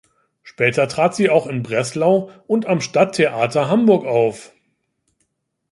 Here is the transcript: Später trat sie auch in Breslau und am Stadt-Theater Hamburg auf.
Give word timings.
Später 0.41 0.87
trat 0.87 1.13
sie 1.15 1.29
auch 1.29 1.45
in 1.45 1.61
Breslau 1.61 2.31
und 2.47 2.65
am 2.65 2.81
Stadt-Theater 2.81 3.69
Hamburg 3.69 4.03
auf. 4.05 4.51